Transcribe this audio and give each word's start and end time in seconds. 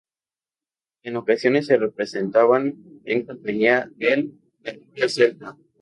En 1.03 1.15
ocasiones 1.15 1.67
se 1.67 1.77
representaban 1.77 2.73
en 3.05 3.23
compañía 3.23 3.87
del 3.97 4.33
Mercurio 4.61 5.07
Celta. 5.07 5.55